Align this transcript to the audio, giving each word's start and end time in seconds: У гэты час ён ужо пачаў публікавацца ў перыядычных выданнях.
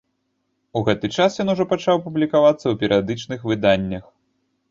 У 0.79 0.81
гэты 0.87 1.09
час 1.17 1.31
ён 1.43 1.51
ужо 1.53 1.67
пачаў 1.73 2.01
публікавацца 2.07 2.61
ў 2.67 2.75
перыядычных 2.85 3.39
выданнях. 3.51 4.03